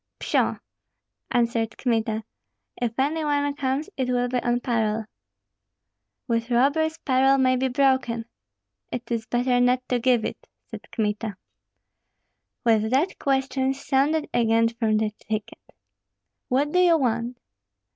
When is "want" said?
16.97-17.37